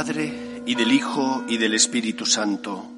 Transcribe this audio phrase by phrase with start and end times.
[0.00, 2.90] Padre, y del Hijo, y del Espíritu Santo.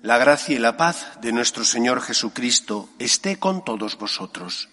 [0.00, 4.70] La gracia y la paz de nuestro Señor Jesucristo esté con todos vosotros.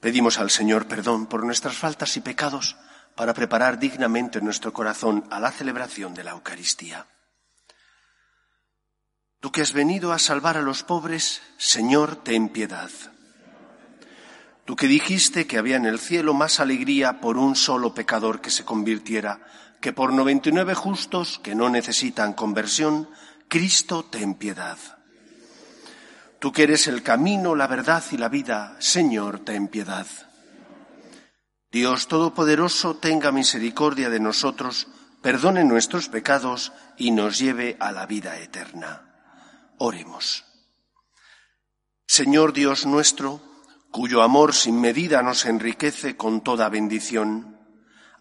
[0.00, 2.78] Pedimos al Señor perdón por nuestras faltas y pecados
[3.14, 7.06] para preparar dignamente nuestro corazón a la celebración de la Eucaristía.
[9.40, 12.90] Tú que has venido a salvar a los pobres, Señor, ten piedad.
[14.64, 18.48] Tú que dijiste que había en el cielo más alegría por un solo pecador que
[18.48, 19.46] se convirtiera
[19.84, 23.06] que por noventa y nueve justos que no necesitan conversión,
[23.48, 24.78] Cristo ten piedad.
[26.38, 30.06] Tú que eres el camino, la verdad y la vida, Señor, ten piedad.
[31.70, 34.88] Dios Todopoderoso tenga misericordia de nosotros,
[35.20, 39.02] perdone nuestros pecados y nos lleve a la vida eterna.
[39.76, 40.46] Oremos.
[42.06, 43.42] Señor Dios nuestro,
[43.90, 47.53] cuyo amor sin medida nos enriquece con toda bendición,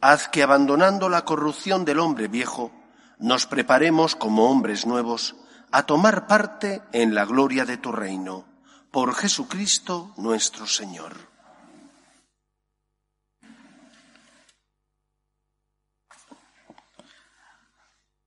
[0.04, 2.72] haz que abandonando la corrupción del hombre viejo,
[3.20, 5.36] nos preparemos como hombres nuevos
[5.72, 8.46] a tomar parte en la gloria de tu reino,
[8.92, 11.16] por Jesucristo nuestro Señor.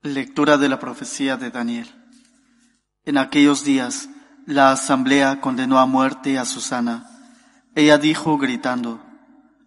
[0.02, 1.88] Lectura de la profecía de Daniel.
[3.04, 4.08] En aquellos días,
[4.46, 7.12] la asamblea condenó a muerte a Susana
[7.76, 9.04] ella dijo gritando,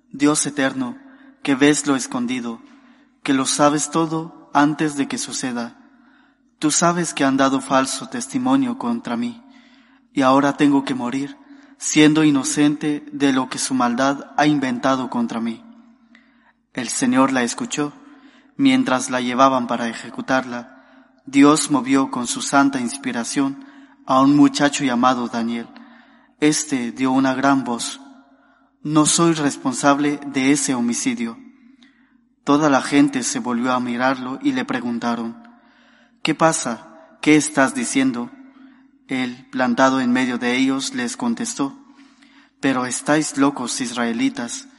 [0.10, 0.98] Dios eterno,
[1.50, 2.62] que ves lo escondido,
[3.24, 5.80] que lo sabes todo antes de que suceda.
[6.60, 9.42] Tú sabes que han dado falso testimonio contra mí,
[10.14, 11.38] y ahora tengo que morir,
[11.80, 15.64] siendo inocente de lo que su maldad ha inventado contra mí.
[16.74, 17.94] El Señor la escuchó,
[18.56, 21.16] mientras la llevaban para ejecutarla.
[21.26, 23.66] Dios movió con su santa inspiración
[24.06, 25.68] a un muchacho llamado Daniel
[26.40, 28.00] este dio una gran voz.
[28.82, 31.38] No soy responsable de ese homicidio.
[32.46, 35.44] Toda la gente se volvió a mirarlo y le preguntaron,
[36.24, 37.18] ¿qué pasa?
[37.22, 38.32] ¿Qué estás diciendo?
[39.10, 41.78] Él, plantado en medio de ellos, les contestó,
[42.62, 44.70] pero estáis locos israelitas,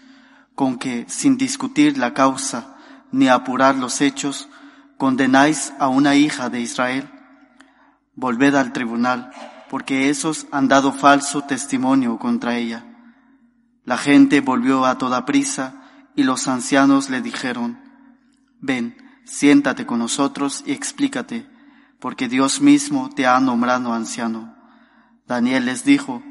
[0.54, 2.78] con que, sin discutir la causa
[3.12, 4.48] ni apurar los hechos,
[4.96, 7.10] condenáis a una hija de Israel.
[8.14, 9.30] Volved al tribunal
[9.68, 12.89] porque esos han dado falso testimonio contra ella.
[13.84, 15.82] La gente volvió a toda prisa
[16.14, 17.80] y los ancianos le dijeron,
[18.60, 21.48] ven, siéntate con nosotros y explícate,
[21.98, 24.54] porque Dios mismo te ha nombrado anciano.
[25.26, 26.22] Daniel les dijo,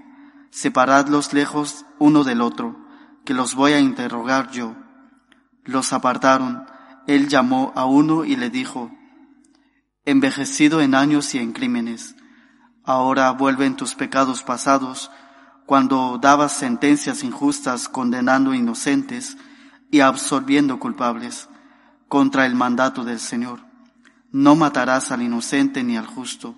[0.52, 2.86] separadlos lejos uno del otro,
[3.26, 4.76] que los voy a interrogar yo.
[5.64, 6.66] Los apartaron,
[7.08, 8.92] él llamó a uno y le dijo,
[10.06, 12.16] envejecido en años y en crímenes,
[12.90, 15.12] Ahora vuelven tus pecados pasados,
[15.70, 19.38] cuando dabas sentencias injustas condenando inocentes
[19.92, 21.48] y absolviendo culpables,
[22.08, 23.60] contra el mandato del Señor.
[24.32, 26.56] No matarás al inocente ni al justo.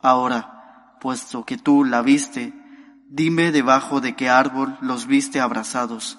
[0.00, 2.54] Ahora, puesto que tú la viste,
[3.06, 6.18] dime debajo de qué árbol los viste abrazados.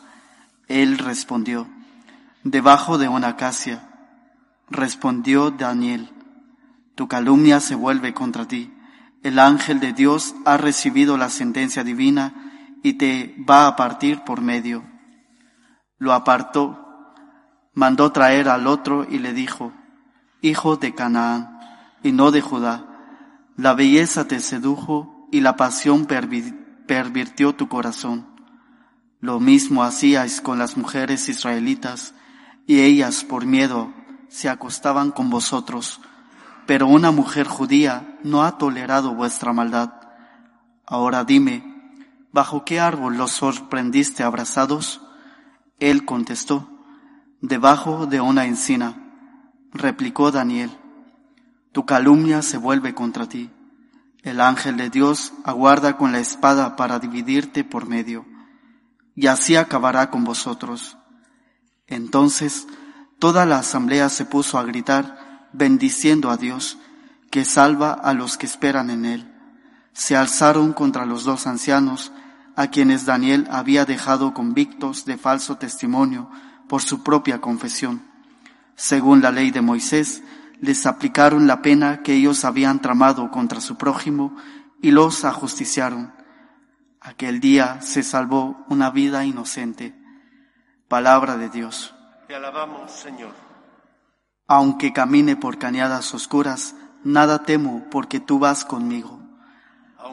[0.67, 1.67] Él respondió,
[2.43, 3.89] debajo de una acacia.
[4.69, 6.11] Respondió Daniel,
[6.93, 8.71] tu calumnia se vuelve contra ti
[9.23, 14.41] el ángel de Dios ha recibido la sentencia divina y te va a partir por
[14.41, 14.83] medio.
[15.97, 17.13] Lo apartó,
[17.73, 19.71] mandó traer al otro y le dijo,
[20.41, 21.57] Hijo de Canaán
[22.03, 22.85] y no de Judá,
[23.55, 28.27] la belleza te sedujo y la pasión pervirtió tu corazón.
[29.21, 32.13] Lo mismo hacíais con las mujeres israelitas,
[32.67, 33.93] y ellas por miedo
[34.27, 36.01] se acostaban con vosotros
[36.65, 39.93] pero una mujer judía no ha tolerado vuestra maldad.
[40.85, 41.63] Ahora dime,
[42.31, 45.01] ¿bajo qué árbol los sorprendiste abrazados?
[45.79, 46.69] Él contestó,
[47.41, 48.95] debajo de una encina.
[49.71, 50.71] Replicó Daniel,
[51.71, 53.51] tu calumnia se vuelve contra ti.
[54.21, 58.25] El ángel de Dios aguarda con la espada para dividirte por medio,
[59.15, 60.97] y así acabará con vosotros.
[61.87, 62.67] Entonces
[63.19, 65.22] toda la asamblea se puso a gritar,
[65.53, 66.77] bendiciendo a Dios,
[67.31, 69.31] que salva a los que esperan en Él.
[69.93, 72.11] Se alzaron contra los dos ancianos,
[72.55, 76.29] a quienes Daniel había dejado convictos de falso testimonio
[76.67, 78.03] por su propia confesión.
[78.75, 80.23] Según la ley de Moisés,
[80.59, 84.35] les aplicaron la pena que ellos habían tramado contra su prójimo
[84.81, 86.13] y los ajusticiaron.
[87.01, 89.93] Aquel día se salvó una vida inocente.
[90.87, 91.93] Palabra de Dios.
[92.27, 93.42] Te alabamos, Señor.
[94.47, 99.21] Aunque camine por cañadas oscuras, nada temo porque tú vas conmigo.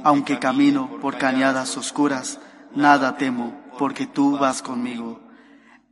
[0.05, 2.39] Aunque camino por cañadas oscuras,
[2.75, 5.21] nada temo porque tú vas conmigo.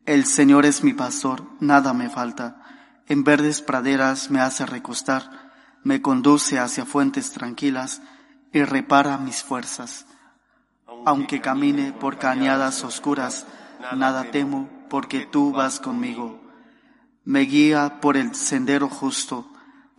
[0.07, 2.63] El Señor es mi pastor, nada me falta.
[3.07, 5.51] En verdes praderas me hace recostar,
[5.83, 8.03] me conduce hacia fuentes tranquilas
[8.53, 10.07] y repara mis fuerzas.
[11.05, 13.47] Aunque camine por cañadas oscuras,
[13.97, 16.48] nada temo, porque tú vas conmigo.
[17.29, 19.47] Me guía por el sendero justo,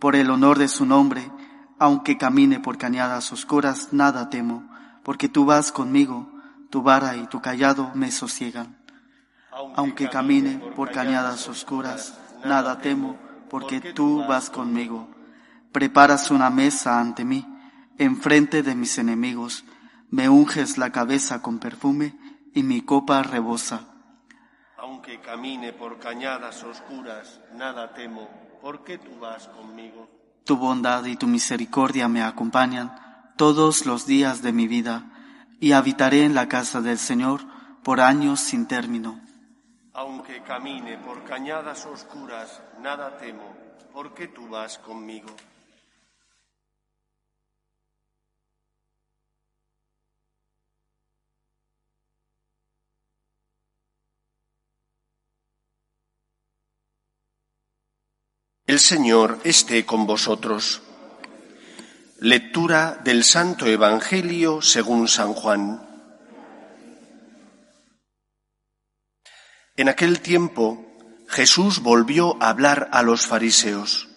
[0.00, 1.30] por el honor de su nombre,
[1.78, 4.68] aunque camine por cañadas oscuras, nada temo,
[5.04, 6.28] porque tú vas conmigo,
[6.70, 8.82] tu vara y tu callado me sosiegan.
[9.76, 13.16] Aunque camine por cañadas oscuras, nada temo,
[13.48, 15.08] porque tú vas conmigo.
[15.70, 17.46] Preparas una mesa ante mí,
[17.96, 19.64] enfrente de mis enemigos,
[20.10, 22.18] me unges la cabeza con perfume
[22.52, 23.89] y mi copa rebosa.
[25.10, 28.28] Aunque camine por cañadas oscuras, nada temo,
[28.62, 30.08] porque tú vas conmigo.
[30.44, 32.96] Tu bondad y tu misericordia me acompañan
[33.36, 35.10] todos los días de mi vida,
[35.58, 37.40] y habitaré en la casa del Señor
[37.82, 39.20] por años sin término.
[39.94, 43.56] Aunque camine por cañadas oscuras, nada temo,
[43.92, 45.30] porque tú vas conmigo.
[58.70, 60.80] El Señor esté con vosotros.
[62.20, 65.84] Lectura del Santo Evangelio según San Juan.
[69.76, 70.86] En aquel tiempo
[71.26, 74.08] Jesús volvió a hablar a los fariseos.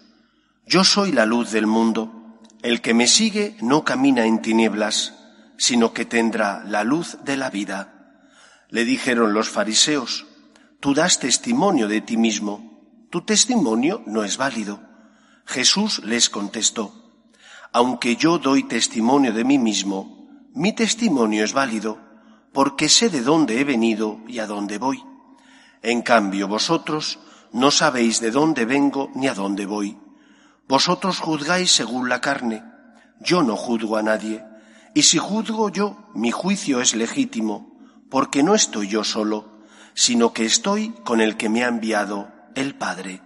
[0.67, 2.38] Yo soy la luz del mundo.
[2.61, 5.15] El que me sigue no camina en tinieblas,
[5.57, 8.27] sino que tendrá la luz de la vida.
[8.69, 10.27] Le dijeron los fariseos,
[10.79, 12.72] tú das testimonio de ti mismo
[13.13, 14.80] tu testimonio no es válido.
[15.45, 16.95] Jesús les contestó,
[17.71, 22.00] aunque yo doy testimonio de mí mismo, mi testimonio es válido,
[22.54, 25.04] porque sé de dónde he venido y a dónde voy.
[25.83, 27.19] En cambio, vosotros
[27.51, 29.95] no sabéis de dónde vengo ni a dónde voy.
[30.68, 32.63] Vosotros juzgáis según la carne,
[33.19, 34.44] yo no juzgo a nadie,
[34.95, 37.77] y si juzgo yo, mi juicio es legítimo,
[38.09, 39.62] porque no estoy yo solo,
[39.94, 43.21] sino que estoy con el que me ha enviado el Padre.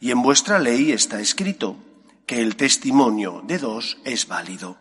[0.00, 1.76] Y en vuestra ley está escrito
[2.26, 4.78] que el testimonio de dos es válido.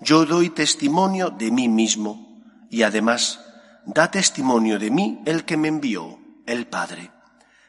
[0.00, 3.40] Yo doy testimonio de mí mismo y además
[3.86, 7.10] da testimonio de mí el que me envió, el Padre.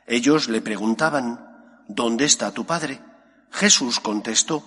[0.06, 3.00] Ellos le preguntaban, ¿dónde está tu Padre?
[3.52, 4.64] Jesús contestó,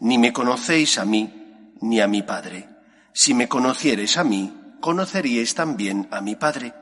[0.00, 2.68] ni me conocéis a mí ni a mi Padre.
[3.12, 6.74] Si me conociereis a mí, conoceríais también a mi Padre.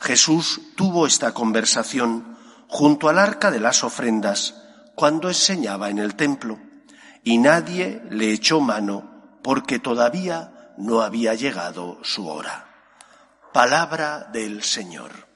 [0.00, 2.35] Jesús tuvo esta conversación
[2.68, 4.54] junto al arca de las ofrendas
[4.94, 6.58] cuando enseñaba en el templo,
[7.22, 12.66] y nadie le echó mano porque todavía no había llegado su hora.
[13.52, 15.26] Palabra del Señor.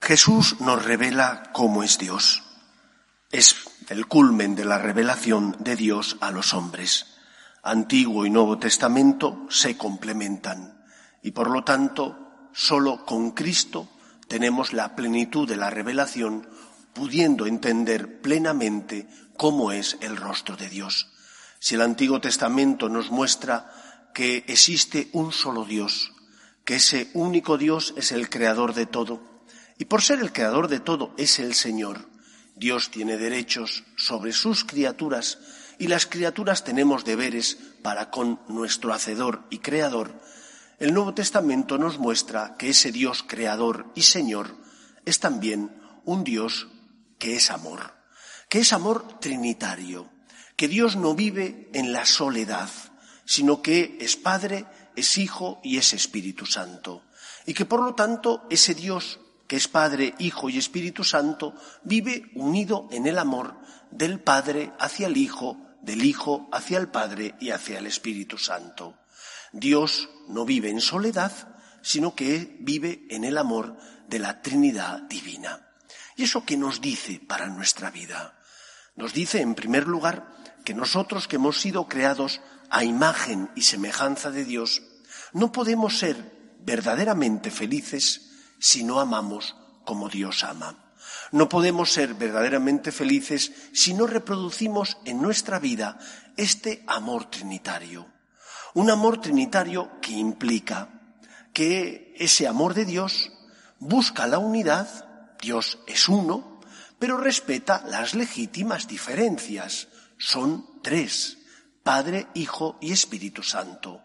[0.00, 2.42] Jesús nos revela cómo es Dios.
[3.30, 3.56] Es
[3.88, 7.16] el culmen de la revelación de Dios a los hombres.
[7.62, 10.84] Antiguo y Nuevo Testamento se complementan
[11.22, 12.25] y por lo tanto
[12.58, 13.86] Solo con Cristo
[14.28, 16.48] tenemos la plenitud de la revelación,
[16.94, 21.08] pudiendo entender plenamente cómo es el rostro de Dios.
[21.58, 26.14] Si el Antiguo Testamento nos muestra que existe un solo Dios,
[26.64, 29.20] que ese único Dios es el creador de todo,
[29.76, 32.08] y por ser el creador de todo es el Señor,
[32.54, 35.38] Dios tiene derechos sobre sus criaturas
[35.78, 40.18] y las criaturas tenemos deberes para con nuestro Hacedor y Creador,
[40.78, 44.56] el Nuevo Testamento nos muestra que ese Dios creador y Señor
[45.06, 46.68] es también un Dios
[47.18, 47.94] que es amor,
[48.50, 50.10] que es amor trinitario,
[50.54, 52.68] que Dios no vive en la soledad,
[53.24, 54.66] sino que es Padre,
[54.96, 57.02] es Hijo y es Espíritu Santo,
[57.46, 61.54] y que por lo tanto ese Dios que es Padre, Hijo y Espíritu Santo,
[61.84, 63.56] vive unido en el amor
[63.90, 68.98] del Padre hacia el Hijo, del Hijo hacia el Padre y hacia el Espíritu Santo.
[69.52, 71.32] Dios no vive en soledad,
[71.82, 73.76] sino que vive en el amor
[74.08, 75.68] de la Trinidad divina.
[76.16, 78.38] ¿Y eso qué nos dice para nuestra vida?
[78.96, 80.34] Nos dice, en primer lugar,
[80.64, 84.82] que nosotros que hemos sido creados a imagen y semejanza de Dios,
[85.32, 90.94] no podemos ser verdaderamente felices si no amamos como Dios ama.
[91.30, 95.98] No podemos ser verdaderamente felices si no reproducimos en nuestra vida
[96.36, 98.15] este amor trinitario.
[98.76, 100.90] Un amor trinitario que implica
[101.54, 103.32] que ese amor de Dios
[103.78, 104.86] busca la unidad,
[105.40, 106.60] Dios es uno,
[106.98, 109.88] pero respeta las legítimas diferencias.
[110.18, 111.38] Son tres,
[111.82, 114.04] Padre, Hijo y Espíritu Santo.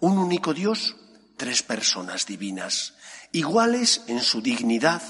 [0.00, 0.94] Un único Dios
[1.38, 2.92] tres personas divinas,
[3.32, 5.00] iguales en su dignidad,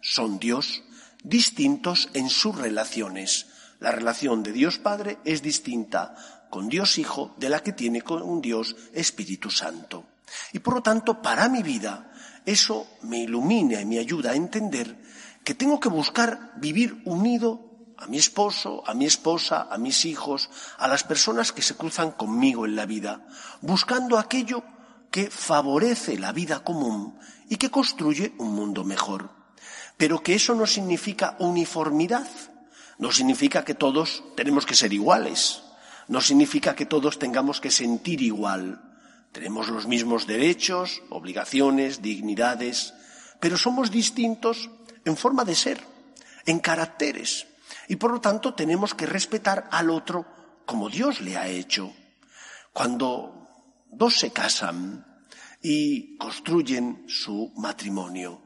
[0.00, 0.82] son Dios,
[1.22, 3.46] distintos en sus relaciones.
[3.78, 8.20] La relación de Dios Padre es distinta con Dios Hijo de la que tiene con
[8.20, 10.04] un Dios Espíritu Santo.
[10.52, 12.12] Y por lo tanto, para mi vida,
[12.44, 15.02] eso me ilumina y me ayuda a entender
[15.44, 20.50] que tengo que buscar vivir unido a mi esposo, a mi esposa, a mis hijos,
[20.76, 23.26] a las personas que se cruzan conmigo en la vida,
[23.62, 24.62] buscando aquello
[25.10, 27.18] que favorece la vida común
[27.48, 29.30] y que construye un mundo mejor.
[29.96, 32.28] Pero que eso no significa uniformidad,
[32.98, 35.62] no significa que todos tenemos que ser iguales,
[36.12, 38.82] no significa que todos tengamos que sentir igual.
[39.32, 42.92] Tenemos los mismos derechos, obligaciones, dignidades,
[43.40, 44.68] pero somos distintos
[45.06, 45.80] en forma de ser,
[46.44, 47.46] en caracteres,
[47.88, 50.26] y por lo tanto tenemos que respetar al otro
[50.66, 51.94] como Dios le ha hecho.
[52.74, 53.48] Cuando
[53.90, 55.06] dos se casan
[55.62, 58.42] y construyen su matrimonio,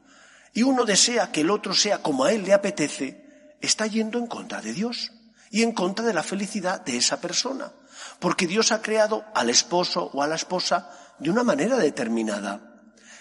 [0.53, 4.27] y uno desea que el otro sea como a él le apetece, está yendo en
[4.27, 5.11] contra de Dios
[5.49, 7.71] y en contra de la felicidad de esa persona,
[8.19, 10.89] porque Dios ha creado al esposo o a la esposa
[11.19, 12.61] de una manera determinada.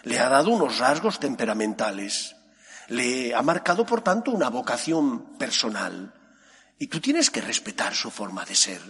[0.03, 2.37] Le ha dado unos rasgos temperamentales,
[2.89, 6.15] le ha marcado, por tanto, una vocación personal.
[6.79, 8.81] Y tú tienes que respetar su forma de ser.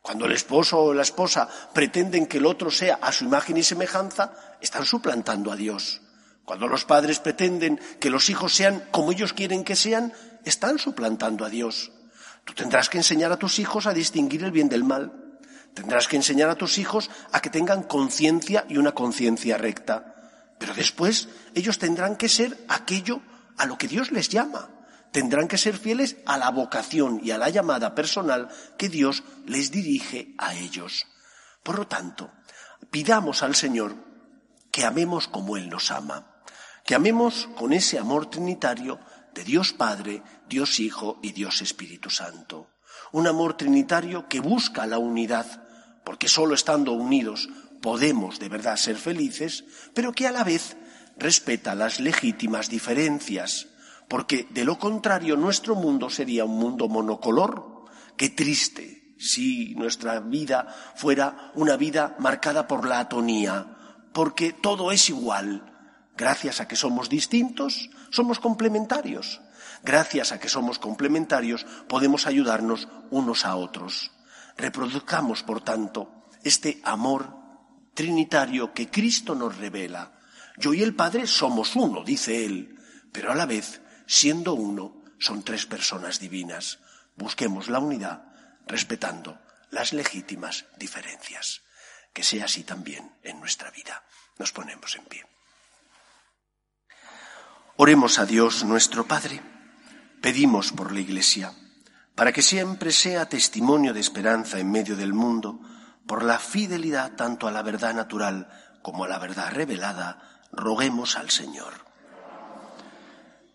[0.00, 3.62] Cuando el esposo o la esposa pretenden que el otro sea a su imagen y
[3.62, 6.00] semejanza, están suplantando a Dios.
[6.44, 10.12] Cuando los padres pretenden que los hijos sean como ellos quieren que sean,
[10.44, 11.90] están suplantando a Dios.
[12.46, 15.12] Tú tendrás que enseñar a tus hijos a distinguir el bien del mal.
[15.74, 20.14] Tendrás que enseñar a tus hijos a que tengan conciencia y una conciencia recta.
[20.56, 23.20] Pero después ellos tendrán que ser aquello
[23.58, 24.70] a lo que Dios les llama.
[25.10, 28.48] Tendrán que ser fieles a la vocación y a la llamada personal
[28.78, 31.04] que Dios les dirige a ellos.
[31.64, 32.30] Por lo tanto,
[32.92, 33.96] pidamos al Señor
[34.70, 36.36] que amemos como Él nos ama,
[36.84, 39.00] que amemos con ese amor trinitario
[39.34, 42.70] de Dios Padre, Dios Hijo y Dios Espíritu Santo.
[43.12, 45.64] Un amor trinitario que busca la unidad,
[46.04, 47.48] porque solo estando unidos
[47.82, 50.76] podemos de verdad ser felices, pero que a la vez
[51.16, 53.68] respeta las legítimas diferencias,
[54.08, 57.84] porque de lo contrario nuestro mundo sería un mundo monocolor.
[58.16, 63.66] Qué triste si nuestra vida fuera una vida marcada por la atonía,
[64.12, 65.72] porque todo es igual.
[66.16, 69.40] Gracias a que somos distintos, somos complementarios.
[69.82, 74.12] Gracias a que somos complementarios, podemos ayudarnos unos a otros.
[74.56, 77.34] Reproduzcamos, por tanto, este amor
[77.94, 80.20] trinitario que Cristo nos revela.
[80.56, 82.78] Yo y el Padre somos uno, dice Él,
[83.12, 86.78] pero a la vez, siendo uno, son tres personas divinas.
[87.16, 88.24] Busquemos la unidad
[88.66, 89.38] respetando
[89.70, 91.62] las legítimas diferencias.
[92.12, 94.04] Que sea así también en nuestra vida.
[94.38, 95.26] Nos ponemos en pie.
[97.76, 99.55] Oremos a Dios nuestro Padre.
[100.20, 101.52] Pedimos por la Iglesia,
[102.14, 105.60] para que siempre sea testimonio de esperanza en medio del mundo,
[106.06, 108.48] por la fidelidad tanto a la verdad natural
[108.82, 111.74] como a la verdad revelada, roguemos al Señor.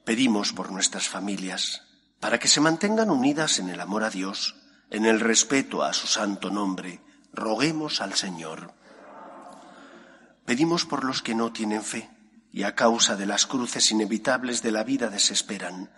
[0.04, 1.84] Pedimos por nuestras familias,
[2.20, 4.56] para que se mantengan unidas en el amor a Dios,
[4.90, 7.02] en el respeto a su santo nombre,
[7.34, 8.74] roguemos al Señor.
[10.46, 12.10] Pedimos por los que no tienen fe,
[12.52, 15.90] y a causa de las cruces inevitables de la vida desesperan,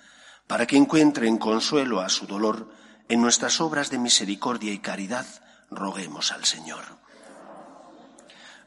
[0.47, 2.69] para que encuentren consuelo a su dolor
[3.09, 5.25] en nuestras obras de misericordia y caridad,
[5.69, 6.83] roguemos al Señor.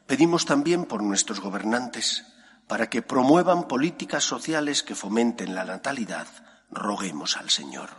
[0.05, 2.25] Pedimos también por nuestros gobernantes,
[2.67, 6.27] para que promuevan políticas sociales que fomenten la natalidad,
[6.69, 7.89] roguemos al Señor.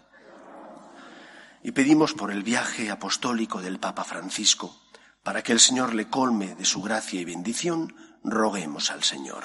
[1.62, 4.74] Y pedimos por el viaje apostólico del Papa Francisco,
[5.22, 7.94] para que el Señor le colme de su gracia y bendición,
[8.24, 9.44] roguemos al Señor.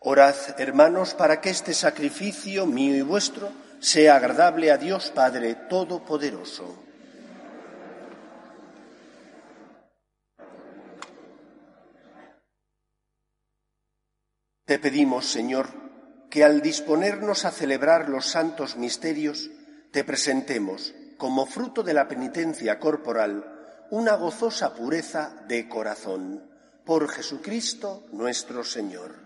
[0.00, 3.50] Orad, hermanos, para que este sacrificio mío y vuestro
[3.80, 6.86] sea agradable a Dios Padre Todopoderoso.
[14.66, 15.68] Te pedimos, Señor,
[16.28, 19.48] que al disponernos a celebrar los santos misterios,
[19.92, 26.50] te presentemos, como fruto de la penitencia corporal, una gozosa pureza de corazón.
[26.84, 29.25] Por Jesucristo nuestro Señor.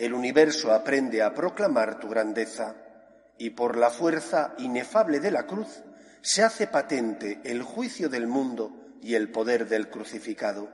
[0.00, 2.74] el universo aprende a proclamar tu grandeza
[3.36, 5.82] y por la fuerza inefable de la cruz
[6.22, 10.70] se hace patente el juicio del mundo y el poder del crucificado.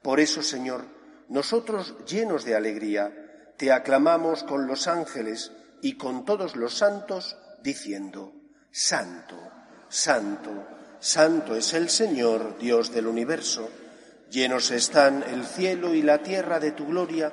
[0.00, 0.84] Por eso, Señor,
[1.28, 3.12] nosotros llenos de alegría,
[3.56, 5.50] te aclamamos con los ángeles
[5.80, 8.32] y con todos los santos, diciendo,
[8.70, 9.36] Santo,
[9.88, 10.68] Santo,
[11.00, 13.68] Santo es el Señor, Dios del universo,
[14.30, 17.32] llenos están el cielo y la tierra de tu gloria,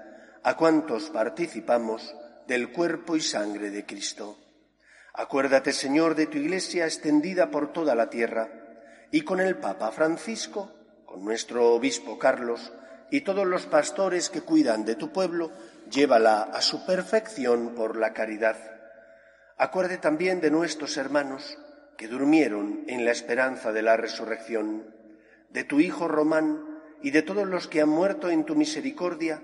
[0.43, 2.15] a cuantos participamos
[2.47, 4.37] del cuerpo y sangre de Cristo.
[5.13, 8.49] Acuérdate, Señor, de tu Iglesia extendida por toda la tierra,
[9.11, 10.71] y con el Papa Francisco,
[11.05, 12.73] con nuestro Obispo Carlos,
[13.11, 15.51] y todos los pastores que cuidan de tu pueblo,
[15.91, 18.55] llévala a su perfección por la caridad.
[19.57, 21.57] Acuerde también de nuestros hermanos
[21.97, 24.95] que durmieron en la esperanza de la resurrección,
[25.49, 26.65] de tu Hijo Román
[27.03, 29.43] y de todos los que han muerto en tu misericordia,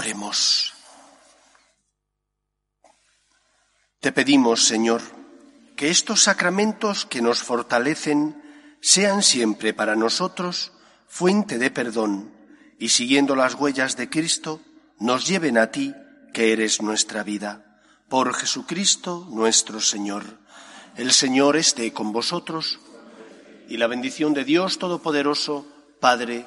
[0.00, 0.72] Oremos.
[4.00, 5.02] Te pedimos, Señor,
[5.76, 8.42] que estos sacramentos que nos fortalecen
[8.80, 10.72] sean siempre para nosotros
[11.06, 12.32] fuente de perdón
[12.78, 14.62] y siguiendo las huellas de Cristo
[14.98, 15.94] nos lleven a ti,
[16.32, 17.78] que eres nuestra vida.
[18.08, 20.24] Por Jesucristo nuestro Señor.
[20.96, 22.80] El Señor esté con vosotros
[23.68, 25.66] y la bendición de Dios Todopoderoso,
[26.00, 26.46] Padre,